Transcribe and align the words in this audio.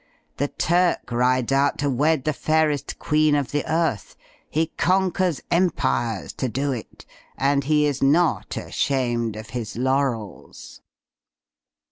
The 0.37 0.47
Turk 0.47 1.11
rides 1.11 1.51
out 1.51 1.77
to 1.77 1.87
wed 1.91 2.23
the 2.23 2.33
fairest 2.33 2.97
queen 2.97 3.35
of 3.35 3.51
the 3.51 3.63
earth; 3.71 4.15
he 4.49 4.71
conquers 4.75 5.41
empires 5.51 6.33
to 6.37 6.49
do 6.49 6.71
it; 6.71 7.05
and 7.37 7.65
he 7.65 7.85
is 7.85 8.01
not 8.01 8.57
ashamed 8.57 9.35
of 9.35 9.51
his 9.51 9.77
laurels." 9.77 10.81